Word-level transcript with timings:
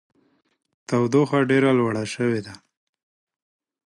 تودوخه 0.87 1.39
ډېره 1.49 1.71
لوړه 1.79 2.03
شوې 2.13 2.41
ده. 2.45 2.53